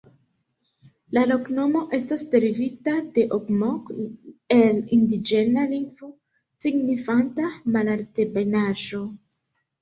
La 1.15 1.23
loknomo 1.31 1.81
estas 1.97 2.23
derivita 2.35 2.93
de 3.17 3.25
ogmok 3.37 3.91
el 4.55 4.79
indiĝena 4.97 5.67
lingvo 5.75 6.09
signifanta 6.63 7.47
"malaltebenaĵo". 7.77 9.05